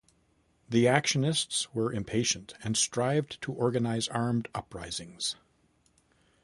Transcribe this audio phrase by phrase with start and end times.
[0.67, 5.35] The 'actionists' were impatient, and strived to organize armed uprisings.